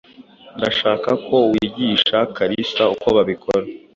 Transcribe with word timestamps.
Ndashaka 0.57 1.09
ko 1.25 1.35
wigisha 1.51 2.17
Kalisa 2.35 2.83
uko 2.93 3.07
wabikora. 3.15 3.63